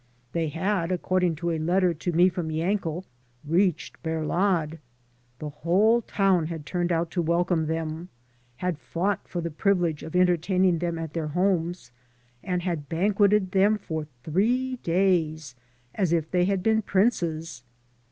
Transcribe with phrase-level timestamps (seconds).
[0.31, 3.05] They had, according to a letter to me from Yankel,
[3.47, 4.79] reached Berlad;
[5.37, 8.09] the whole town had turned out to welcome them,
[8.55, 11.91] had fought for the privilege of entertaining them at their homes,
[12.43, 15.53] and had banqueted them for three days
[15.93, 17.61] as if they had been princes.